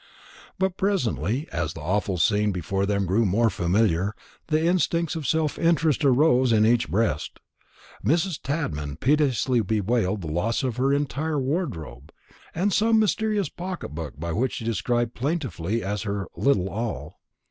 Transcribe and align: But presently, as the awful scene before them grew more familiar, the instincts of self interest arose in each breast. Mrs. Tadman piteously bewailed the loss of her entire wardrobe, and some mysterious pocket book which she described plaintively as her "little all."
But 0.57 0.77
presently, 0.77 1.47
as 1.51 1.73
the 1.73 1.81
awful 1.81 2.17
scene 2.17 2.51
before 2.51 2.87
them 2.87 3.05
grew 3.05 3.23
more 3.23 3.51
familiar, 3.51 4.15
the 4.47 4.65
instincts 4.65 5.15
of 5.15 5.27
self 5.27 5.59
interest 5.59 6.03
arose 6.03 6.51
in 6.51 6.65
each 6.65 6.89
breast. 6.89 7.39
Mrs. 8.03 8.39
Tadman 8.41 8.95
piteously 8.97 9.61
bewailed 9.61 10.21
the 10.21 10.27
loss 10.27 10.63
of 10.63 10.77
her 10.77 10.91
entire 10.91 11.39
wardrobe, 11.39 12.11
and 12.55 12.73
some 12.73 12.97
mysterious 12.97 13.49
pocket 13.49 13.89
book 13.89 14.15
which 14.17 14.53
she 14.53 14.65
described 14.65 15.13
plaintively 15.13 15.83
as 15.83 16.01
her 16.01 16.25
"little 16.35 16.67
all." 16.71 17.19